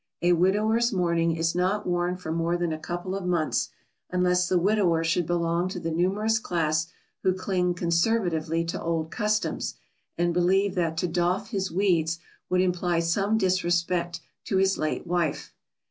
[0.23, 3.69] A widower's mourning is not worn for more than a couple of months,
[4.09, 6.87] unless the widower should belong to the numerous class
[7.21, 9.75] who cling conservatively to old customs,
[10.17, 12.17] and believe that to doff his weeds
[12.49, 15.53] would imply some disrespect to his late wife.